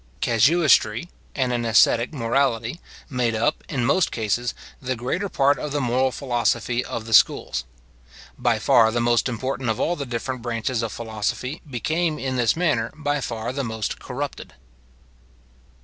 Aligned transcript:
Casuistry, 0.19 1.09
and 1.35 1.53
an 1.53 1.63
ascetic 1.63 2.11
morality, 2.11 2.79
made 3.07 3.35
up, 3.35 3.63
in 3.69 3.85
most 3.85 4.11
cases, 4.11 4.55
the 4.81 4.95
greater 4.95 5.29
part 5.29 5.59
of 5.59 5.71
the 5.71 5.79
moral 5.79 6.11
philosophy 6.11 6.83
of 6.83 7.05
the 7.05 7.13
schools. 7.13 7.65
By 8.35 8.57
far 8.57 8.91
the 8.91 8.99
most 8.99 9.29
important 9.29 9.69
of 9.69 9.79
all 9.79 9.95
the 9.95 10.07
different 10.07 10.41
branches 10.41 10.81
of 10.81 10.91
philosophy 10.91 11.61
became 11.69 12.17
in 12.17 12.35
this 12.35 12.55
manner 12.55 12.91
by 12.95 13.21
far 13.21 13.53
the 13.53 13.63
most 13.63 13.99
corrupted. 13.99 14.55